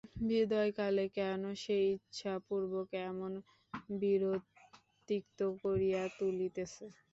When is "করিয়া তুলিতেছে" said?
5.63-6.85